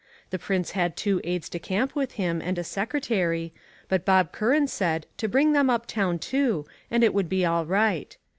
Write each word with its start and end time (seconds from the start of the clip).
The 0.31 0.39
prince 0.39 0.71
had 0.71 0.97
two 0.97 1.21
aides 1.23 1.47
de 1.47 1.59
camp 1.59 1.93
with 1.93 2.13
him 2.13 2.41
and 2.41 2.57
a 2.57 2.63
secretary, 2.63 3.53
but 3.87 4.03
Bob 4.03 4.31
Curran 4.31 4.67
said 4.67 5.05
to 5.17 5.27
bring 5.29 5.53
them 5.53 5.69
uptown 5.69 6.17
too 6.17 6.65
and 6.89 7.03
it 7.03 7.13
would 7.13 7.29
be 7.29 7.45
all 7.45 7.67
right. 7.67 8.17